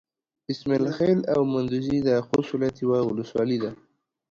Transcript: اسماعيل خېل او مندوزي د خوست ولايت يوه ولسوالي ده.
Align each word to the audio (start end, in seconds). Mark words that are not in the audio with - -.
اسماعيل 0.53 0.85
خېل 0.97 1.19
او 1.33 1.39
مندوزي 1.51 1.97
د 2.07 2.09
خوست 2.27 2.49
ولايت 2.53 2.75
يوه 2.83 2.99
ولسوالي 3.03 3.57
ده. 3.63 3.71